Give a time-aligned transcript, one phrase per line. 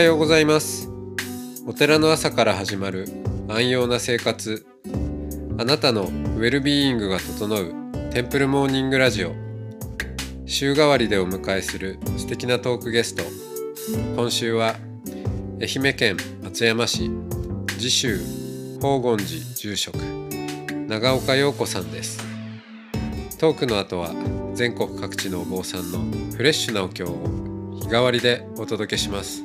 [0.00, 0.88] はようございます。
[1.66, 3.06] お寺の朝から始まる
[3.48, 4.64] 安養な生活。
[5.58, 7.74] あなたのウェルビーイングが整う
[8.10, 9.34] テンプルモーニングラジオ。
[10.46, 13.22] 週替わりでお迎えする素敵なトークゲスト。
[14.16, 14.76] 今週は
[15.60, 17.10] 愛媛県松山市
[17.78, 18.18] 次州
[18.80, 19.98] 宝厳寺住職
[20.88, 22.24] 長岡陽子さんです。
[23.38, 24.14] トークの後は
[24.54, 25.98] 全国各地のお坊さんの
[26.34, 27.18] フレッシュなお経を
[27.74, 29.44] 日替わりでお届けします。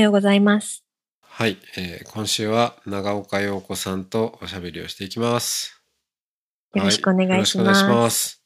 [0.00, 0.84] ようございます。
[1.22, 5.80] はい、えー今週は長岡陽子さんとおしゃべりをしていきます。
[6.74, 8.42] よろしくお願いしますはいします。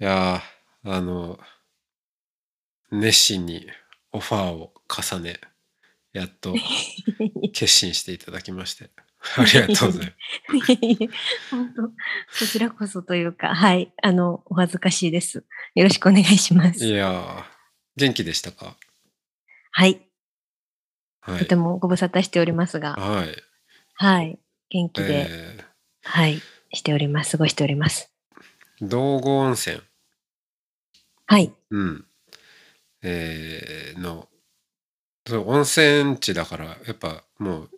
[0.00, 1.38] いやー、あの、
[2.90, 3.66] 熱心に
[4.12, 5.40] オファーを重ね、
[6.12, 6.54] やっと
[7.52, 8.90] 決心していただきまして、
[9.36, 11.50] ありがとうございます。
[11.50, 11.92] 本当、こ
[12.50, 15.44] ちらこそというか、はい、あの、お恥ずかしいです。
[15.74, 16.86] よろしくお願いしまいす。
[16.86, 17.44] やー、
[17.96, 18.76] 元気でしたか？
[19.70, 20.07] はい、はい
[21.36, 21.56] とて。
[21.56, 23.28] もご無沙汰しておりますが、はい。
[23.94, 24.38] はい、
[24.70, 25.64] 元気で、え
[26.04, 26.40] はい、
[26.72, 27.32] しております。
[27.32, 28.12] 過ごしております。
[28.80, 29.80] ー、道後温泉、
[31.26, 32.04] はい、うん。
[33.02, 34.28] えー、の、
[35.26, 37.70] そう温泉地だから、やっぱもう、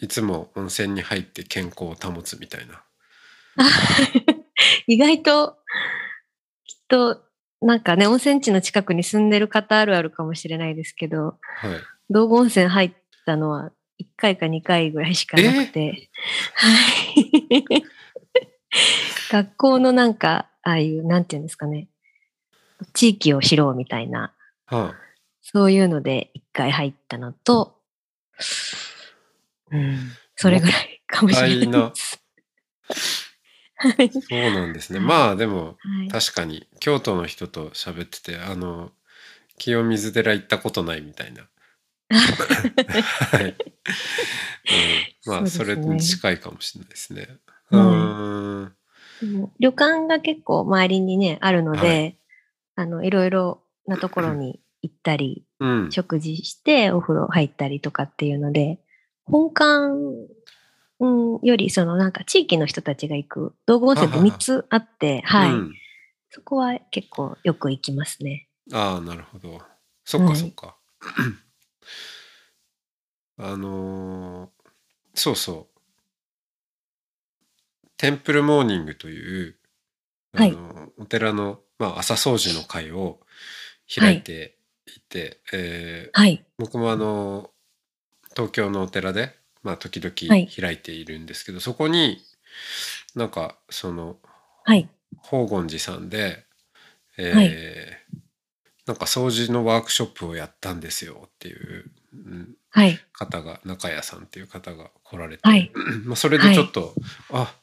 [0.00, 2.82] いつも温泉に入って健康を保つみたいな。
[4.86, 5.58] 意外と、
[6.64, 7.22] きっと、
[7.60, 11.80] なんかね、温泉地の近くに住んでる方あるあるかもしれないですけど、はい。
[12.10, 12.92] 道後温泉入っ
[13.24, 16.10] たのは1回か2回ぐらいしかなくて、
[16.54, 16.68] は
[17.14, 17.64] い。
[19.30, 21.88] 学校のなんか、ああいう、なんていうんですかね、
[22.92, 24.34] 地域を知ろうみたいな、
[24.66, 24.94] は
[25.42, 27.80] そういうので1回入ったのと、
[29.70, 32.22] うん、それぐらいかもしれないです。
[33.76, 34.10] はいい。
[34.12, 34.98] そうなんですね。
[34.98, 38.92] はいまあでも、はい確かに、京都の人と喋ってて、あの、
[39.58, 41.48] 清水寺行ったことないみたいな。
[42.10, 43.44] はい。
[45.26, 47.28] うん、まあ、それに近いかもしれないですね。
[47.70, 48.72] うん。
[49.58, 52.16] 旅館が結構周りにね、あるので、
[52.76, 55.92] はあの、いろいろなところに行ったり、うん。
[55.92, 58.80] 食事してお風呂入ったりとかっていうので、
[59.24, 59.94] 本館、
[61.00, 65.72] うん、よりそのなんか地域の人たちが行く道後温泉ってははは3つあって、はい、うん
[66.30, 68.48] そこは結構よく行きますね。
[68.72, 69.60] ああ、なるほど。
[70.04, 70.76] そっかはいそっか。
[73.38, 74.50] あのー
[75.14, 75.80] そうそう。
[77.96, 79.56] テンプルモーニングという、
[80.34, 83.20] あはいのお寺の、まあ、朝掃除の会を
[83.92, 84.56] 開いて
[84.86, 86.44] いて、えーはい。
[86.58, 87.50] 僕もあの
[88.36, 92.22] 東京のお寺で、まあ、時はい々開いているんですけど、そこに
[93.14, 94.16] なんかその
[94.64, 94.88] はい。
[95.24, 96.44] 宝厳寺さんで、
[97.18, 97.50] えーはい
[98.90, 102.98] なんか掃除のワークショップをやったんですよっていううんはい。
[103.12, 105.70] 方が中谷さんっていう方が来られて、はい。
[106.04, 106.92] まあそれでちょっと、
[107.30, 107.54] あ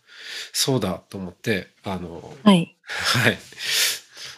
[0.54, 2.78] そうだと思ってあの、はい。
[2.88, 3.38] はい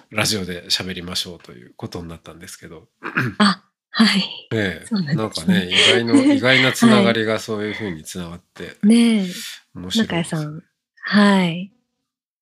[0.10, 2.88] ラジオで喋りましょうということになったんですけど、
[3.38, 4.48] あ、はい。
[4.52, 9.28] ええそうなんなんかねね意外の意外なつながりがそういうふうにつながってねえ、
[9.76, 10.64] 面白い中谷さん。
[11.04, 11.72] はい。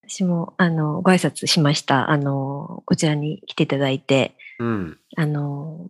[0.09, 2.09] 私も、あの、ご挨拶しました。
[2.09, 5.89] あの、こちらに来ていただいて、うんあの、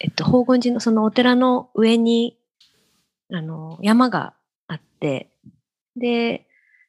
[0.00, 2.38] えっと、宝厳寺のそのお寺の上に、
[3.32, 4.34] あの、山が
[4.66, 5.30] あって、
[5.96, 6.46] で、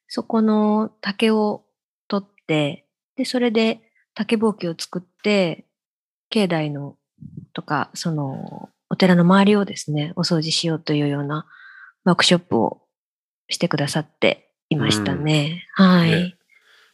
[0.07, 1.63] そこの竹を
[2.07, 2.85] 取って、
[3.15, 3.81] で、それで
[4.13, 5.65] 竹ぼうきを作って、
[6.29, 6.97] 境内の
[7.53, 11.45] とか、その、お寺の周りをですね、お掃除しようというような
[12.03, 12.81] ワークショップを
[13.49, 15.67] してくださっていましたね。
[15.73, 16.11] はい。
[16.11, 16.38] ね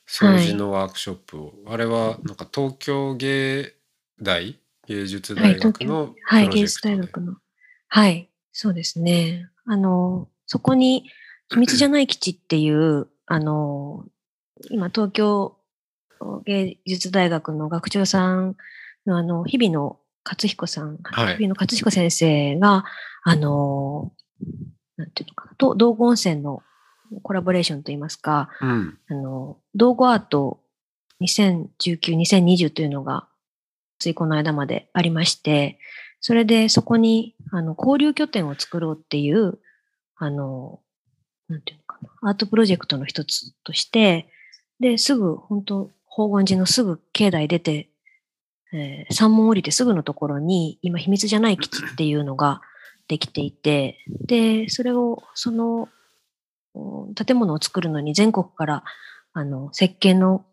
[0.07, 3.73] 掃除のワークショップを、あれはなんか東京芸
[4.21, 4.59] 大？
[4.87, 7.37] 芸術大学のプはい、芸術大学の。
[7.87, 9.49] はい、そうですね。
[9.65, 11.09] あの、そこに、
[11.49, 14.05] 秘密じゃない基地っていう、あの、
[14.69, 15.57] 今、東京
[16.45, 18.55] 芸術大学の学長さん
[19.07, 21.37] の、あの、日々野勝彦さん、はい。
[21.37, 22.85] 日々野勝彦先生が、
[23.23, 24.13] あの、
[24.97, 26.61] なんていうのかな、と道後温泉の
[27.23, 28.97] コラボレーションといいますか、うん。
[29.09, 30.59] あの、道後アート
[31.21, 33.27] 2019、2020というのが
[33.99, 35.79] ついこの間までありまして、
[36.19, 39.59] それでそこに、あの、交流拠点を作ろうっていう、
[40.15, 40.79] あの、
[41.47, 44.29] なんていうのかな、アートプロジェクトの一つとして、
[44.79, 47.89] で、すぐ、本当宝厳寺のすぐ境内出て、
[48.73, 52.61] えー山門降りてすぐのところに、今、秘密じゃない基地っていうのが
[53.07, 55.87] できていて、で、それを、その、お
[57.15, 58.83] 建物を作るのに全国から、
[59.33, 60.45] あの、設計の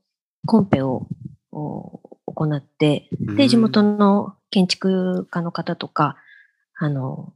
[0.47, 1.07] コンペを
[1.53, 6.17] お行って、で、地元の建築家の方とか、
[6.77, 7.33] あの、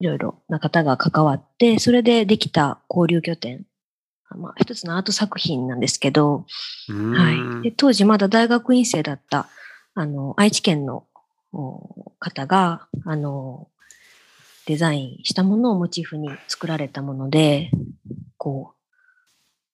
[0.00, 3.66] いろいろな方が関わって、それでできた交流拠点。
[4.36, 6.46] まあ、一つのアート作品なんですけど、
[6.88, 7.62] うんはい。
[7.64, 9.48] で、当時まだ大学院生だった、
[9.94, 11.04] あの、愛知県の
[11.52, 13.68] お方が、あの、
[14.70, 17.72] デザインしたものをモチーフに作られたもので、
[18.36, 18.80] こう、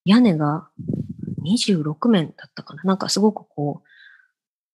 [0.06, 0.68] 屋根が
[1.44, 2.82] 26面だったかな。
[2.84, 3.82] なんかすごくこ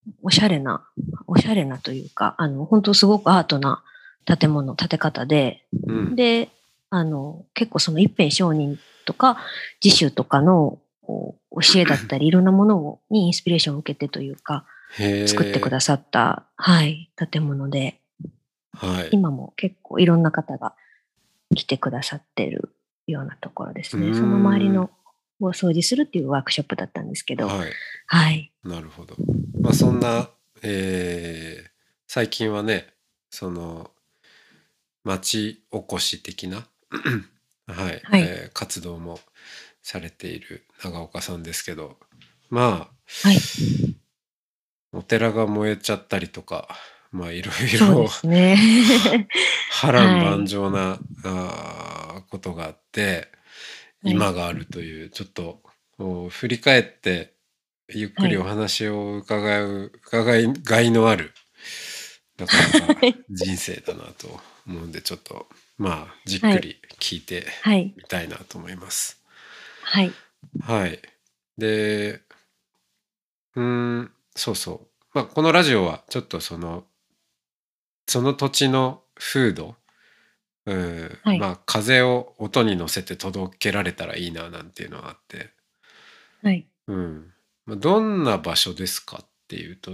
[0.06, 0.86] う、おしゃれな、
[1.26, 3.82] おしゃれなというか、あの、本当すごくアートな
[4.24, 6.14] 建物、建て方で、うん。
[6.14, 6.50] で、
[6.90, 9.38] あの、結構その一辺商人とか、
[9.84, 14.66] 自主とかのこう教えだったり、いろんなものをにインスピレーションを受けてというか、
[15.26, 17.98] 作ってくださった、はい、建物で、
[18.72, 19.08] はい。
[19.12, 20.74] 今も結構いろんな方が
[21.54, 22.74] 来てくださってる
[23.06, 24.14] ようなところですね。
[24.14, 24.90] その周りの
[25.40, 27.72] を掃除するっていうワークショップだったんですけど、はい。
[28.06, 28.52] はい。
[28.64, 29.16] なるほど。
[29.60, 30.30] まあそんな、
[30.62, 31.72] えー
[32.08, 32.92] 最近はね
[33.30, 33.90] その
[35.02, 36.66] 町おこし的な、
[37.66, 39.18] はいはいえー活動も
[39.82, 41.96] されている長岡さんですけど
[42.50, 43.38] まあはい。
[44.92, 46.68] お寺が燃えちゃったりとか
[47.12, 48.09] まあいろいろ。
[49.70, 53.29] 波乱万丈な、あーことがあってはい
[54.05, 55.62] 今があるというちょっと
[56.31, 57.35] 振り返って
[57.88, 61.32] ゆっくりお話を伺う、伺いがいのある
[62.37, 62.56] なか
[62.88, 63.00] なか
[63.31, 65.47] 人生だなと思うんでちょっと
[65.79, 67.94] まあじっくり聞いてはい。
[67.97, 69.23] みたいなと思います。
[69.82, 70.12] はい。
[70.61, 71.00] はい。
[71.59, 72.23] で、
[73.55, 73.62] うー
[74.03, 75.09] ん、そうそう。
[75.14, 76.85] まあ、このラジオはちょっとその、
[78.06, 79.76] その土地の風土、
[80.66, 85.50] うん、はいまあ、風を音に乗せて届けられたらいいななんていうのがあって、
[86.43, 86.66] はい。
[86.87, 87.32] うん。
[87.66, 89.93] まあ、どんな場所ですかっていうと、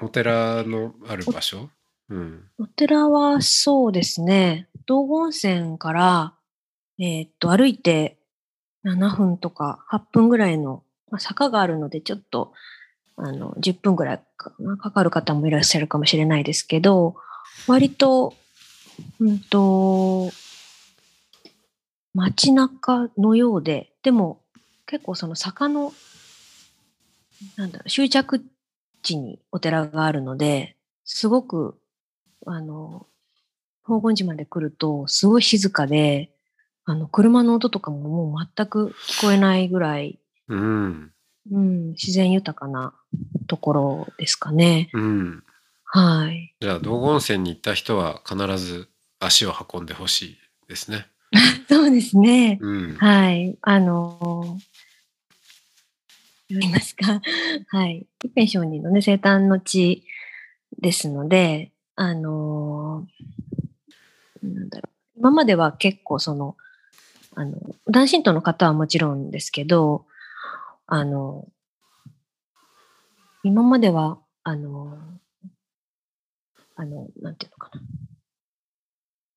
[0.00, 1.70] お寺のある場所？
[2.08, 2.44] うん。
[2.58, 6.34] お寺はそうですね、道後温泉から、
[6.98, 8.18] えーっと、歩いて
[8.84, 12.52] 7分とか8分ぐらいの、まあ、坂があるので、ちょっと、
[13.16, 17.16] あの、10分ぐらいかかる方もいらっしゃるかもしれないですけど、
[17.66, 18.34] 割と、
[19.20, 20.30] うんと、
[22.14, 24.40] 街中のようで、でも
[24.86, 25.92] 結構その坂の、
[27.56, 28.44] なんだろ、終着
[29.02, 31.78] 地にお寺があるので、すごく
[32.46, 33.06] あの、
[33.82, 36.30] 宝厳寺まで来ると、すごい静かで、
[36.84, 40.18] あの、車の音とかももう全く聞こえないぐらい、
[40.48, 41.12] うん。
[41.50, 42.94] うん、自然豊かな
[43.46, 44.90] ところですかね。
[44.94, 45.44] うん。
[45.84, 46.54] はい。
[46.60, 48.88] じゃあ、道後温泉に行った人は必ず
[49.20, 51.06] 足を運んでほしいですね。
[51.68, 52.58] そうですね。
[52.60, 52.94] うん。
[52.96, 53.56] はい。
[53.60, 54.58] あの
[56.48, 57.20] 言いますか？
[57.68, 58.06] はい。
[58.22, 60.04] 一辺上人のね、生誕の地
[60.80, 63.06] ですので、あの
[64.42, 65.18] なんだろう。
[65.18, 66.56] 今までは結構その、
[67.34, 70.06] あの、男神道の方はもちろんですけど、
[70.86, 71.48] あの、
[73.42, 74.98] 今までは、あの、
[76.76, 77.82] あの、なんていうのかな。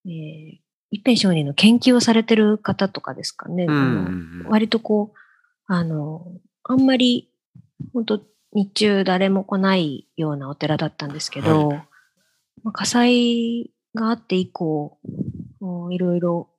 [0.05, 3.67] えー一辺上人の研究をされてる方とかですかね。
[4.45, 5.17] 割とこう、
[5.65, 6.31] あの、
[6.63, 7.29] あんまり、
[7.93, 8.21] 本当
[8.53, 11.85] 日中誰も来ないようなお寺だったんですけど、は
[12.63, 14.97] まあ、火災があって以降、
[15.91, 16.49] いろいろ、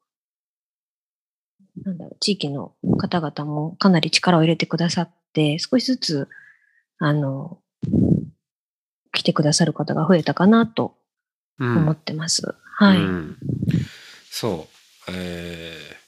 [1.85, 6.29] なんだろう、地域の方々もかなり力を入れてくださって、少しずつ、
[6.99, 7.61] あの、
[9.13, 10.97] 来てくださる方が増えたかなと
[11.59, 12.55] うん思ってます。
[12.77, 12.99] はい。
[12.99, 13.39] うん
[14.31, 14.69] そ
[15.09, 15.11] う。
[15.13, 15.99] えー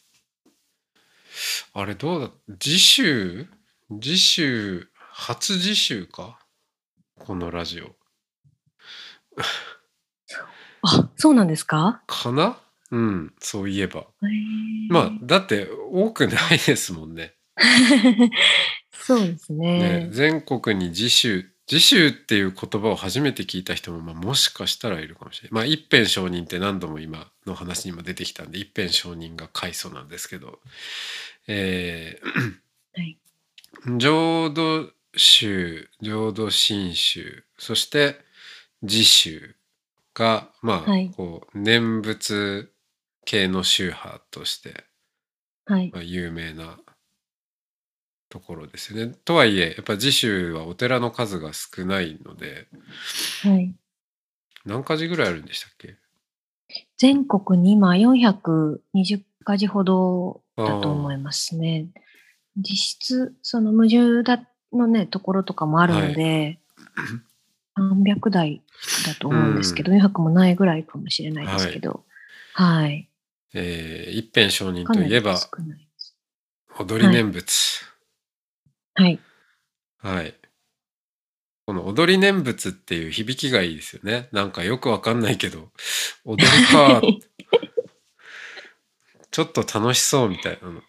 [1.72, 3.46] あれどうだ次週
[4.00, 6.38] 次週初次週か？
[7.16, 7.94] このラジオ。
[10.82, 12.02] あ、そうなんですか？
[12.08, 12.58] かな？
[12.90, 14.00] うん、そういえば。
[14.00, 17.34] へーまあ、だって多くないですもんね。
[18.92, 20.08] そうですねね。
[20.10, 25.54] 全国に次週次週っていう言葉を初めて聞いた人も、まあ、もしかしたらいるかもしれない。
[25.54, 30.58] まあ一辺承認って何度も今の話にも出てきたんで一辺承認が開祖なんですけど、
[31.46, 32.28] えー
[32.92, 33.18] はい。
[33.98, 38.16] 浄土宗、浄土真宗、そして
[38.82, 39.54] 自宗
[40.14, 42.69] が、まあ、はいこう、念仏
[43.30, 44.82] 系の宗派として、
[45.64, 45.92] はい。
[45.92, 46.80] まあ、有名な
[48.28, 49.14] ところですよね。
[49.24, 52.66] とはいえ、やっぱ自宗はお寺の数が少ないので、
[53.44, 53.72] はい。
[54.64, 55.96] 何か寺ぐらいあるんでしたっけ？
[56.98, 61.86] 全国に今420か所ほどだと思いますね。
[62.56, 66.58] 実質、その無重だのね、ところとかもあるので、
[67.78, 68.60] 300台
[69.06, 72.04] だと思うんですけど、400もないぐらいかもしれないですけど、
[72.54, 73.06] はい。
[73.54, 75.38] えー一辺上人かなりといえば。
[76.78, 77.84] 踊り念仏。
[78.94, 79.18] はい。
[79.98, 80.34] はい。
[81.66, 84.28] この踊り念仏っていう響きがいいですよね。
[84.32, 85.70] なんかよくわかんないけど、
[86.24, 87.00] 踊りか、
[89.30, 90.82] ちょっと楽しそうみたいなの。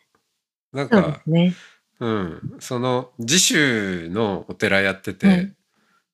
[0.71, 1.53] なんか、すね。
[1.99, 5.55] うん、その自宗のお寺やってて、はい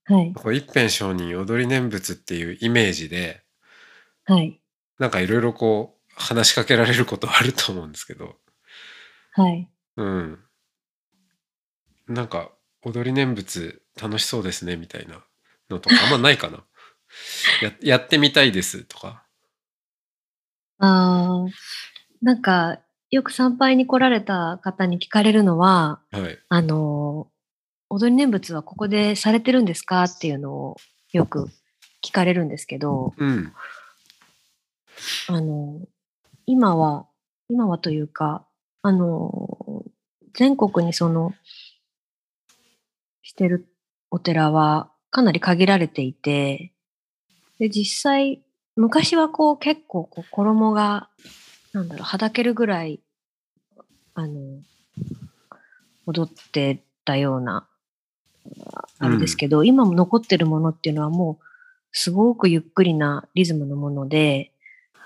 [0.06, 0.34] はい。
[0.58, 3.44] 一辺上人踊り念仏っていうイメージで、
[4.26, 4.60] はい。
[5.00, 8.36] なんかいろいろこう話しかけられることあると思うんですけど、
[9.34, 9.70] はい。
[9.98, 10.40] うん。
[12.08, 12.52] なんか
[12.84, 15.24] 踊り念仏楽しそうですねみたいな
[15.70, 16.64] のとか あんまないかな。
[17.62, 19.24] ややってみたいですとか。
[20.80, 21.52] あー
[22.22, 26.40] なんか、よく参拝に来られた方に聞かれるのは、はい。
[26.50, 27.28] あの、
[27.90, 30.78] 踊り念仏はここでされてるんですかっていうのを
[31.14, 31.48] よく
[32.04, 33.54] 聞かれるんですけど、うん。
[35.28, 35.80] あの、
[36.48, 37.06] 今は、
[37.50, 38.48] 今はというか、
[38.82, 39.84] あの、
[40.34, 41.34] 全国にその、
[43.22, 43.68] してる
[44.10, 46.72] お寺はかなり限られていて、
[47.60, 48.42] で、実際、
[48.78, 51.10] 昔はこう結構こう衣が、
[51.74, 53.02] なんだろう、はだけるぐらい、
[54.14, 54.62] あの、
[56.06, 57.68] 踊ってたような、
[59.00, 61.46] あれですけど、今も残ってるものっていうのはもう、
[61.92, 64.54] すごくゆっくりなリズムのもので、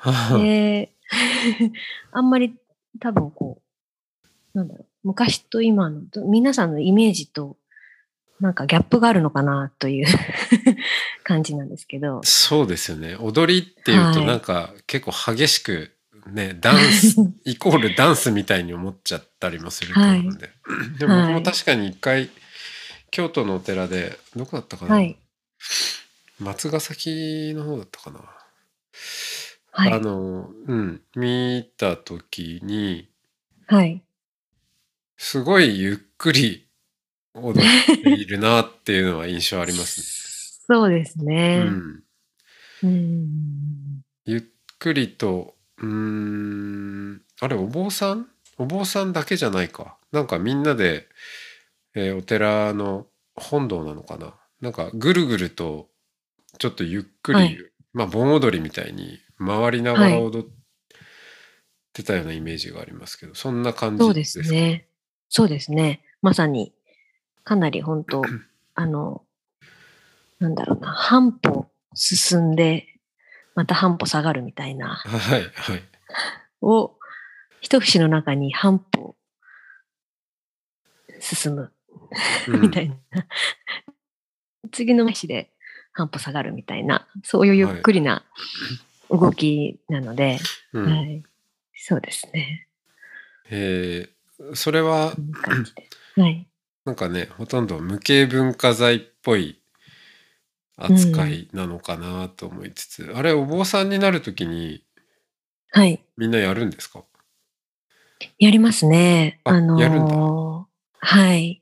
[0.38, 0.94] で、
[2.12, 2.56] あんまり
[3.00, 3.62] 多分こ
[4.54, 7.58] う、なんだろう、昔と今の、皆さんのイメージと、
[8.40, 10.08] なんかギャップがあるのかなという
[11.24, 12.22] 感じなんですけど。
[12.24, 13.16] そうですよね。
[13.16, 15.92] 踊りっていうとはいなんか結構激しく
[16.28, 17.16] ね、ダンス、
[17.46, 20.50] イコールダンスみたいに思っちゃったりもすると思うんで。
[21.00, 22.30] でも僕も確かに一回、
[23.10, 25.18] 京都のお寺で、どこだったかな、はい。
[26.40, 28.20] 松ヶ崎の方だったかな、
[29.72, 33.10] はいあの、うん、見た時に、
[33.68, 34.04] はい。
[35.18, 36.68] すごいゆっくり
[37.34, 41.60] 踊っているなっていうのは印象あります そうですね。
[41.60, 41.66] ね。
[41.66, 42.04] うん。
[42.84, 44.02] うん。
[44.26, 44.44] ゆっ
[44.80, 48.28] くりと、うーん、あれ、お坊さん？
[48.58, 49.98] お坊さんだけじゃないか。
[50.12, 51.08] なんかみんなで、
[51.96, 54.36] えーお寺の本堂なのかな？
[54.62, 55.90] なんかぐるぐると、
[56.60, 57.58] ちょっとゆっくり、はい
[57.94, 60.50] まあ盆踊りみたいに回りながら踊っ
[61.94, 64.88] てたようなイメージがありますけど、そんな感じそうですすね。
[65.30, 66.04] そうですね。
[66.22, 66.74] まさに、
[67.44, 68.22] かなり本当
[68.76, 69.24] あの、
[70.40, 72.88] なんだろうな、半歩進んで、
[73.56, 75.84] また半歩下がるみたいな、はい、はい。
[76.62, 76.98] を、
[77.60, 79.16] 一節の中に半歩
[81.20, 81.72] 進む
[82.48, 82.96] うんみたいな。
[84.72, 85.52] 次の飯で
[85.94, 88.26] 半歩下がるみたいな、そういうゆっくりな
[89.12, 90.40] 動きなので、
[90.74, 91.24] うんはい。
[91.76, 92.68] そうですね。
[93.50, 95.14] えーそれは。
[96.16, 96.48] はい。
[96.84, 99.62] なんかねほとんど無形文化財っぽい
[100.78, 104.84] 扱いなのかなと思いつつ、あれお坊さんになるときに
[105.70, 106.04] はい。
[106.18, 107.04] みんなやるんですか？
[108.40, 109.40] やりますね。
[109.44, 111.62] ああのーやるんだはい。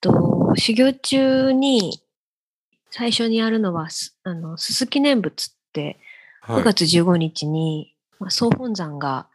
[0.00, 2.00] と、修行中に
[2.90, 5.96] 最初にやるのは、すあの、すすき念仏って、はい
[6.46, 9.26] 9月15日に、まあ、総本山が、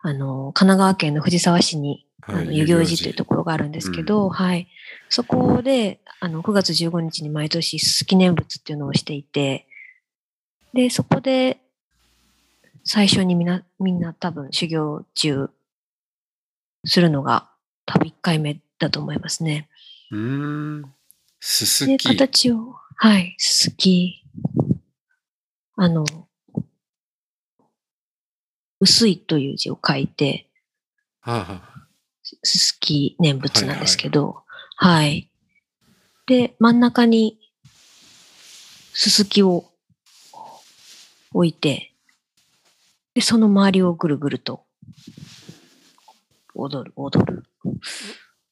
[0.00, 4.68] あの、神奈川県の藤沢市に、あはいの遊行寺というところがあるんですけど、はい。
[5.08, 9.66] そこで、あの、9月15日に毎年すすき念仏っていうのをしていて、
[10.74, 11.60] で、そこで、
[12.84, 15.50] 最初にみんな、みんな多分修行中
[16.84, 17.50] するのが
[17.86, 19.68] 多分1回目だと思いますね。
[20.10, 20.18] うー
[20.82, 20.94] ん。
[21.40, 24.22] すすで、き形を、はい、すすき、
[25.76, 26.04] あの、
[28.80, 30.48] 薄いという字を書いて、
[32.42, 34.42] すすき念仏なんですけど、
[34.76, 35.30] はい、
[36.26, 37.38] で、真ん中に
[38.92, 39.70] すすきを
[41.32, 41.92] 置いて、
[43.14, 44.64] で、その周りをぐるぐると
[46.54, 47.44] 踊る、踊る、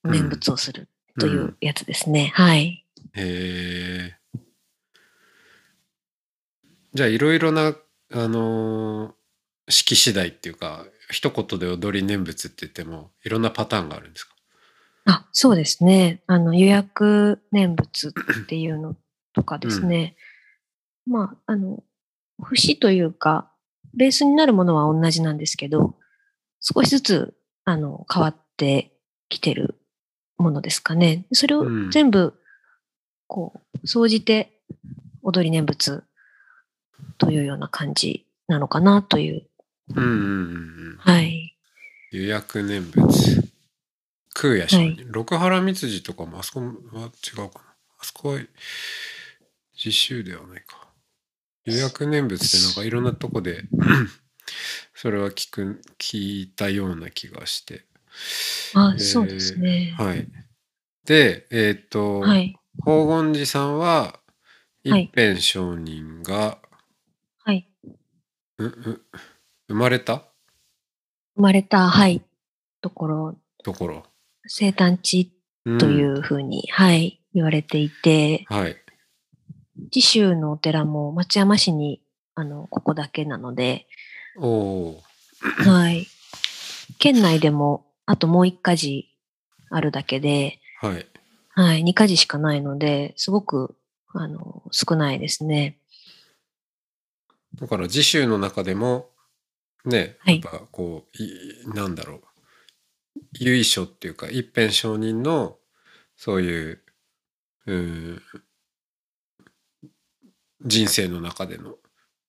[0.04, 0.88] 念仏をする。
[1.18, 2.32] というやつですね。
[2.34, 2.84] はい。
[3.14, 4.14] へえ。
[6.94, 7.74] じゃあいろいろな、
[8.12, 9.17] あのー
[9.68, 14.34] 式次第っていうか、一言で踊り念仏って言っても、いろんなパターンがあるんですか？
[15.06, 16.22] あ、そうですね。
[16.26, 18.12] あの、予約念仏っ
[18.46, 18.94] ていうの
[19.32, 20.16] とかですね。
[21.06, 21.82] まあ、あの、
[22.42, 23.50] 節というか、
[23.94, 25.96] ベースになるものは同じなんですけど、
[26.60, 27.34] 少しずつ、
[27.64, 28.92] あの、変わって
[29.30, 29.76] きてる
[30.36, 31.24] ものですかね。
[31.32, 32.34] それをうん全部、
[33.26, 34.60] こう、総じて
[35.22, 36.04] 踊り念仏
[37.16, 39.46] というような感じなのかなという。
[39.94, 40.18] うんうんうん
[40.92, 40.96] うん。
[40.98, 41.56] はい。
[42.10, 43.48] 予約念仏。
[44.34, 47.64] 空也上人、はい六原蜜寺とかもあそこは違うかな。
[47.98, 48.40] あそこは
[49.74, 50.88] 実習ではないか。
[51.64, 53.64] 予約念仏ってなんかいろんなとこで
[54.94, 57.84] それは聞く、聞いたような気がして。
[58.74, 59.94] あ、えーそうですね。
[59.98, 60.26] はい。
[61.04, 62.56] で、えっ、と、はい。
[62.78, 64.18] 宝厳寺さんは、はい
[64.84, 66.58] 一辺上人が、
[67.44, 67.68] はい。
[68.58, 69.02] うう
[69.68, 70.24] 生まれた？
[71.36, 72.22] 生まれた、はい、
[72.80, 74.04] ところ、ところ。
[74.46, 75.30] 生誕地
[75.66, 78.76] うんというふうに、はい、言われていて、はい。
[79.92, 82.00] 次州のお寺も松山市に、
[82.34, 83.86] あの、ここだけなので、
[84.38, 85.02] おお
[85.40, 86.06] はい。
[86.98, 89.06] 県内でも、あともう一家寺
[89.70, 90.88] あるだけで、ー。
[90.88, 91.06] はい。
[91.50, 93.76] はい、二家寺しかないので、すごく、
[94.14, 95.78] あの、少ないですね。
[97.56, 99.10] だから次週の中でも
[99.84, 100.40] ね、はい。
[100.40, 102.20] やっぱこういなんだろう。
[103.32, 105.56] 由緒っていうか一辺上人の
[106.16, 106.82] そういう
[107.66, 108.22] う
[110.64, 111.76] 人生の中での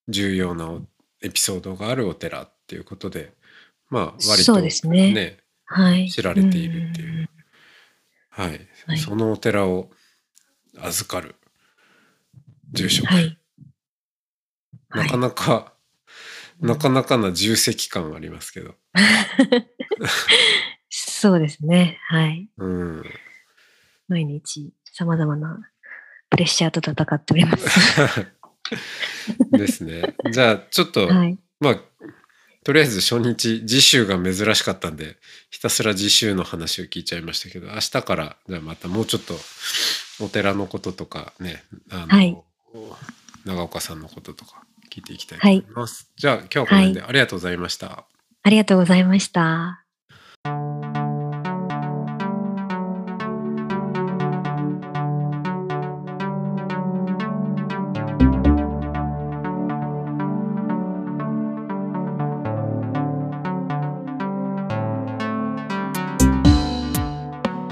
[0.08, 0.82] 重要なお
[1.22, 3.32] エピソードがあるお寺っていうことで
[3.88, 5.38] まあ割とそうですね。
[5.64, 6.10] はい。
[6.10, 7.28] 知られているっていう。
[8.30, 8.98] はい、はい。
[8.98, 9.90] そのお寺を
[10.80, 11.36] 預かる
[12.72, 13.38] 住職、はい。
[14.90, 15.69] なかなか、
[16.60, 18.74] なかなかな重責感ありますけど。
[20.90, 21.98] そうですね。
[22.08, 22.48] はい。
[22.58, 23.04] うん。
[24.08, 25.70] 毎日様々な
[26.28, 28.26] プレッシャーと戦っております。
[29.52, 30.14] ですね。
[30.30, 31.38] じゃあ、ちょっと、はい。
[31.60, 31.80] まあ、
[32.62, 35.16] とりあえず初日、次週が珍しかったんで、
[35.50, 39.38] ひたすら次週の話を聞いちゃいましたけど、明日から、じゃあまたもうちょっと、
[40.20, 42.36] お寺のこととかね、あの、はい
[43.44, 46.10] 長岡さんのこととか聞いていきたいと思います。
[46.16, 48.04] じゃあ、今日はこの辺でありがとうございました。
[48.42, 49.84] ありがとうございました。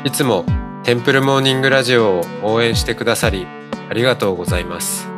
[0.05, 0.45] いつも
[0.85, 3.47] テンプルモーニングラジオを応援してくださり
[3.91, 5.18] ありがとうございます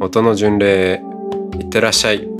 [0.00, 1.02] 音の巡礼へ
[1.58, 2.37] いってらっしゃい。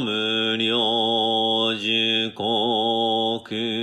[0.00, 3.76] 無量寿国。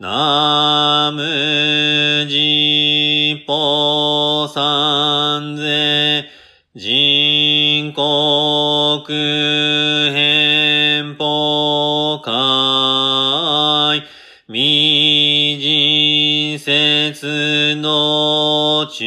[0.00, 6.28] ナムジポサンゼ
[6.76, 9.04] 人国
[10.12, 14.04] 変法会
[14.46, 19.04] 未人説の中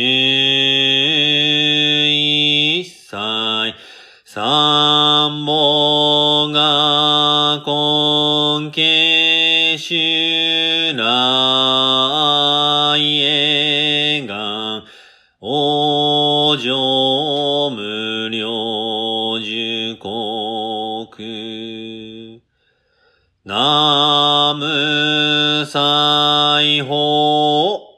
[2.10, 3.74] 一切
[9.82, 9.96] 主
[10.94, 11.00] 来
[13.24, 14.84] へが、
[15.42, 19.96] 往生無料受
[21.16, 22.44] 国。
[23.44, 27.92] 南無西方、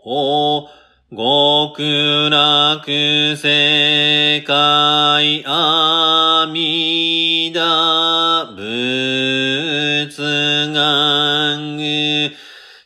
[1.11, 7.92] 極楽世界阿弥陀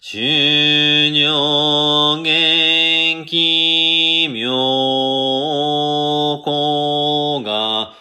[0.10, 4.54] 修行元気妙
[6.46, 7.92] 高が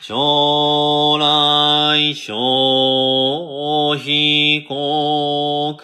[0.00, 5.82] 将来小非国。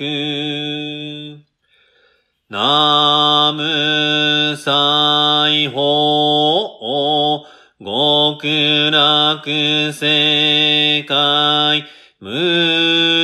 [2.49, 7.45] 南無西方
[7.81, 11.85] 極楽世界
[12.21, 13.22] 無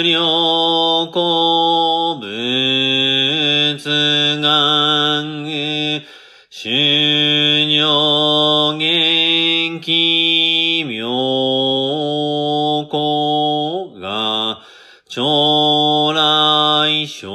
[16.98, 17.28] 来小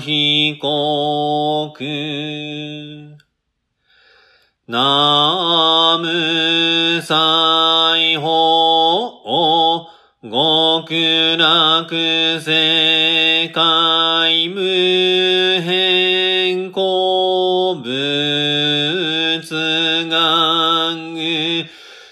[0.00, 1.72] 非国
[4.66, 9.86] 南無西方
[10.22, 19.42] 極楽世界無変古仏
[20.08, 21.68] 願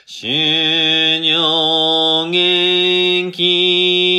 [0.07, 4.10] 修行元気。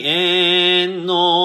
[0.00, 1.41] 永遠の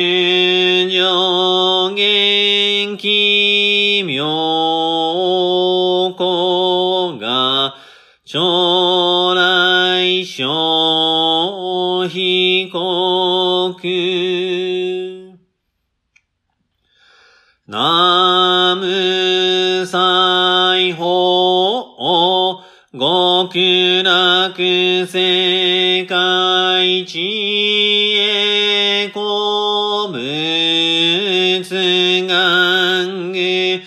[0.00, 4.24] 願修行元気妙
[6.16, 7.74] 子が、
[8.24, 13.78] 将来小被告。
[17.66, 21.30] 南無西方
[22.92, 27.20] 極楽世界知
[28.18, 28.89] 恵古
[31.62, 33.82] 仏願具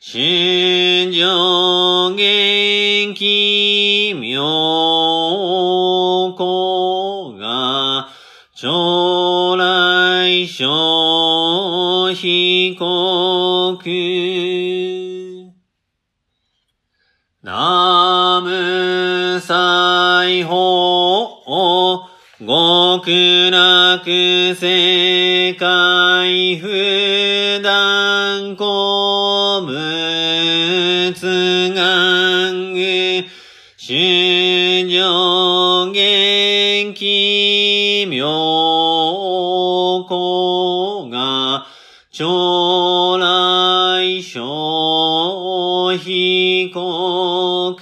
[0.00, 4.42] 心情元気妙
[6.36, 8.08] 子が
[8.54, 13.78] 将来小被告
[17.42, 21.32] 南無西方
[22.44, 24.04] 極楽
[24.56, 25.91] 世界
[26.58, 28.64] 普段古
[29.66, 31.14] 仏
[31.74, 33.24] 願具
[33.76, 38.26] 心情元気妙
[40.08, 41.66] 子が
[42.10, 47.76] 将来小被告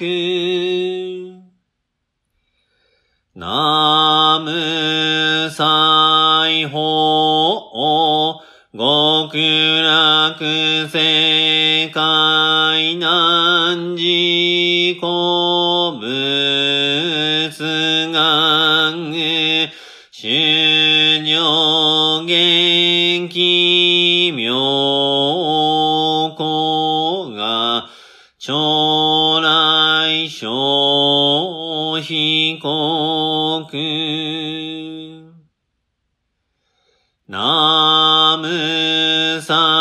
[10.93, 10.99] 世
[11.91, 17.49] 界南寺古仏
[18.11, 19.69] 願具
[20.11, 24.53] 修行元気妙
[26.37, 27.87] 子が
[28.41, 33.71] 将来小被告
[37.29, 39.80] 南無西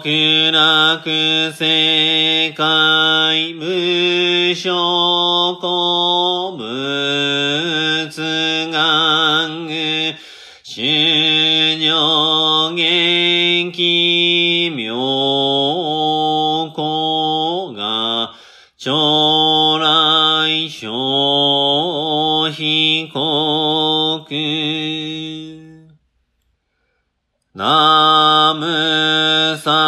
[0.00, 10.14] 極楽世界無所古仏願具
[10.62, 14.94] 修行元気妙
[16.72, 18.34] 子が
[18.76, 24.28] 将来小被告
[27.54, 29.87] 南無西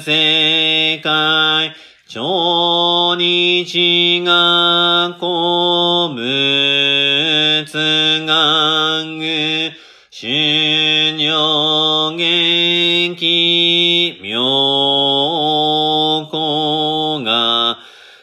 [0.00, 1.74] 世界
[2.06, 7.72] 超日が古仏
[8.24, 9.72] 願具
[10.10, 14.40] 修行元気妙
[16.30, 17.78] 子が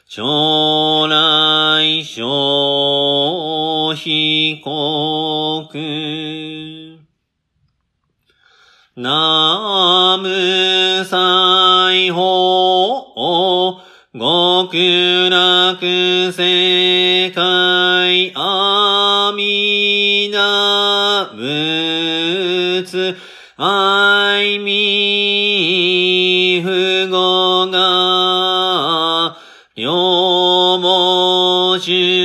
[0.08, 5.78] 将来小被告
[8.98, 9.65] 南
[14.76, 23.16] 極楽世界阿弥陀仏
[23.56, 29.38] 愛弥不語が
[29.76, 32.25] 両文字。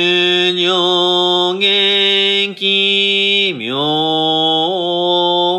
[0.00, 3.76] 修行元気妙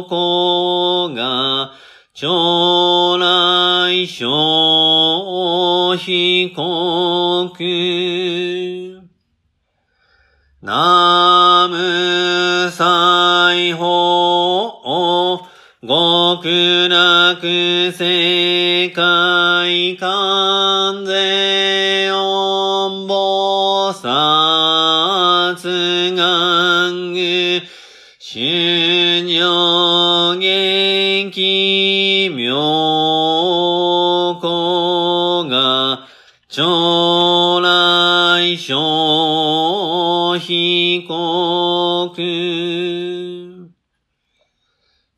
[0.10, 1.72] 子が
[2.14, 7.54] 将来小被告
[10.64, 14.82] 南無西方
[15.84, 20.11] 極楽世界観
[40.40, 42.14] 被告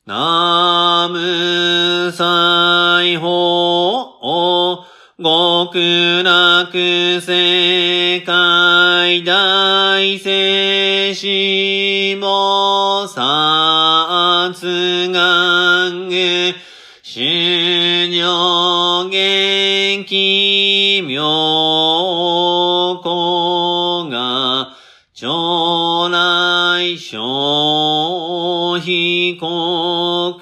[0.06, 4.84] 南無西方
[5.18, 6.72] 極楽
[7.22, 11.28] 世界大聖子
[12.20, 14.54] 菩薩
[15.12, 16.10] 願。
[16.10, 16.56] 具
[17.04, 21.63] 修行元気妙。
[26.10, 27.20] 来小
[28.80, 30.40] 被告。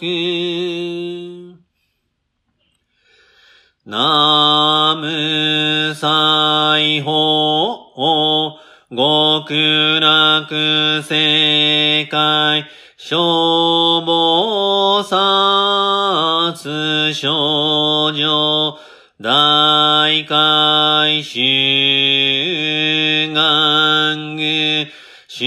[3.83, 7.81] 南無西方
[8.91, 18.77] 極楽世界消防殺症状
[19.21, 21.39] 大海修
[23.33, 24.30] 願
[25.33, 25.45] 修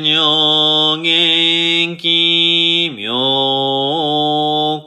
[0.00, 3.12] 尿元気妙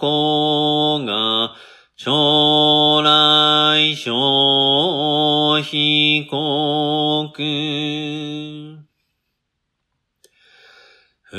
[0.01, 1.53] 高が
[1.95, 7.31] 将来小被告
[11.29, 11.37] 不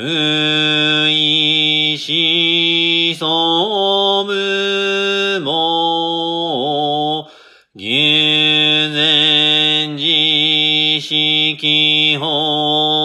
[1.09, 7.27] 意思相無も、
[7.75, 7.89] 牛
[8.93, 12.60] 前自式法。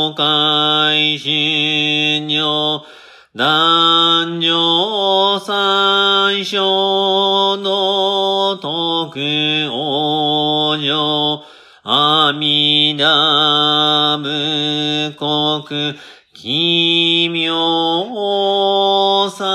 [0.07, 2.85] 崩壊信尿、
[3.33, 11.43] 男女最小の徳王女、
[11.83, 15.97] 阿弥陀無国、
[16.35, 19.47] 奇妙三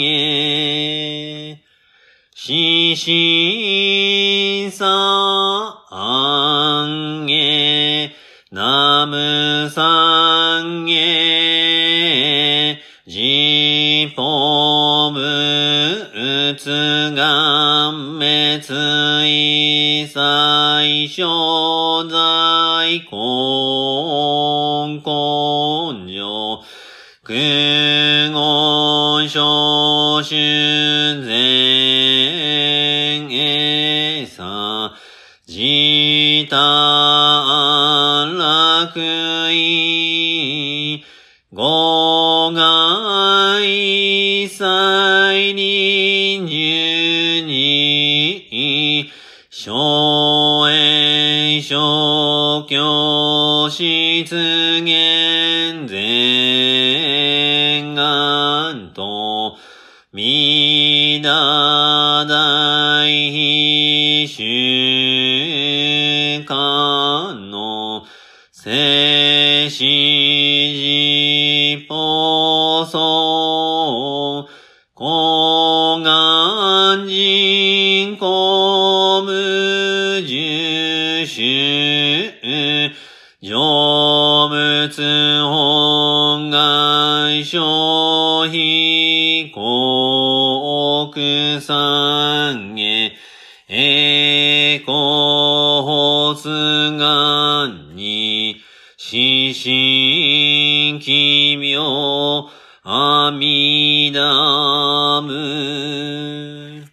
[0.00, 1.62] へ、
[2.34, 3.37] 死神
[69.68, 71.07] 聖子
[99.52, 102.48] 死神奇妙
[102.82, 106.84] 阿弥陀無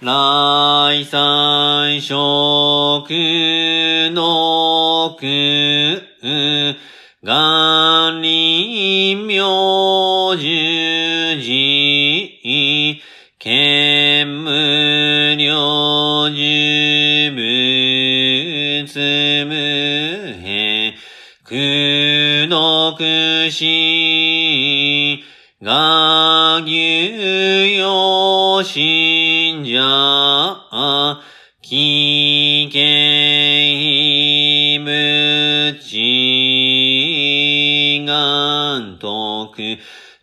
[0.00, 2.16] 来三食
[4.12, 5.26] の苦
[7.22, 7.61] 願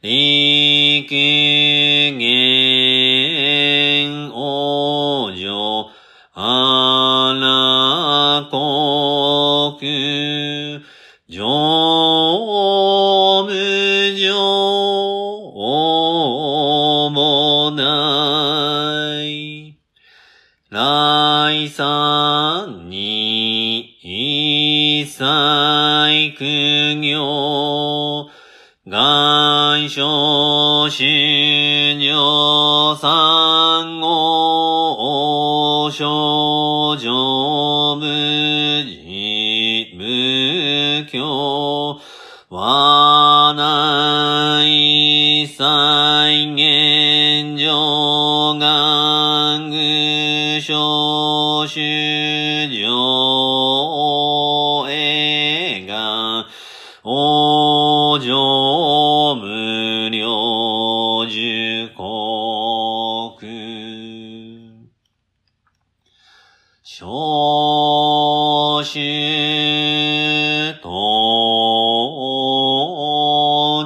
[0.01, 1.38] 徳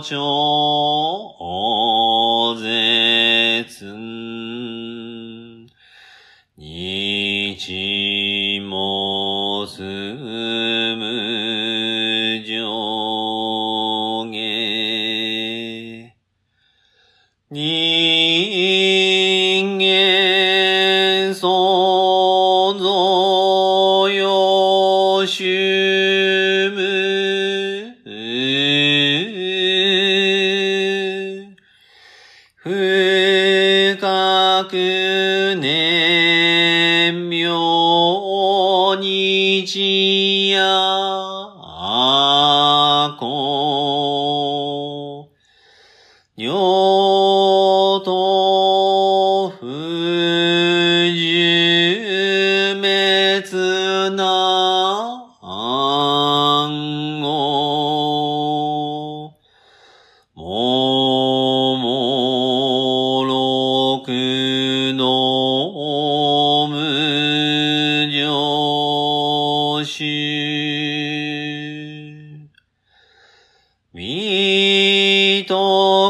[0.04, 0.32] 超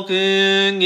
[0.02, 0.80] 国芸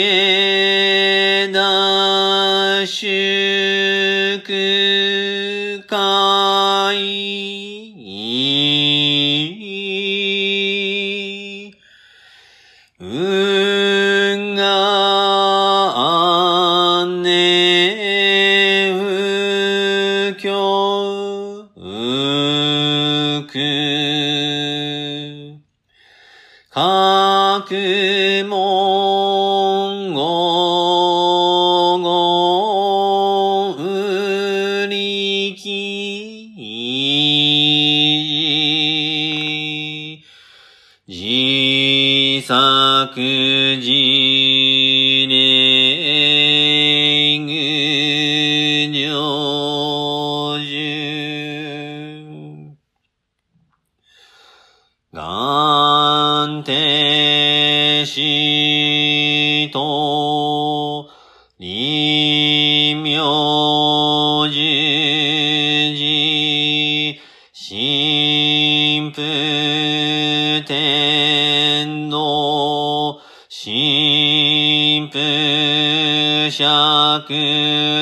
[76.50, 76.66] 釈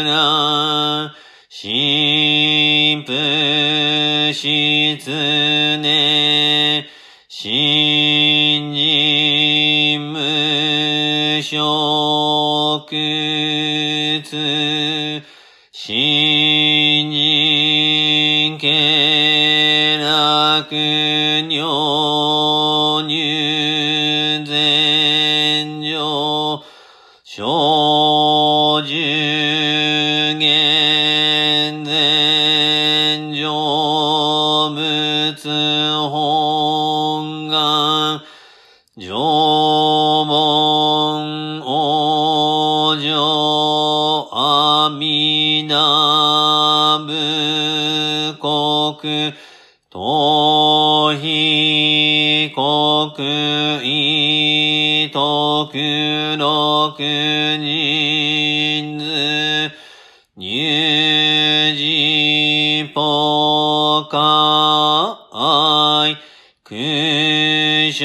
[0.04, 1.12] 羅
[1.50, 3.14] 神父
[4.34, 6.86] 失念
[7.30, 10.20] 新人無
[11.42, 12.90] 職
[14.24, 15.24] 通
[15.72, 21.05] 新人経楽
[56.98, 59.72] 六人図
[60.38, 64.16] 入寺ポカ
[66.10, 66.16] イ
[66.64, 68.00] 空食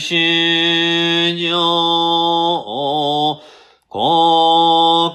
[0.00, 1.52] 主上
[3.90, 5.14] 国